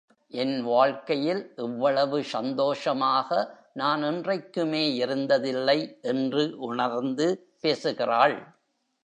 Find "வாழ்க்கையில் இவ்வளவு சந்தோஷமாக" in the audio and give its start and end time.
0.63-3.29